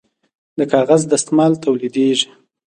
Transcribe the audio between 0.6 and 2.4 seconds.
کاغذ دستمال تولیدیږي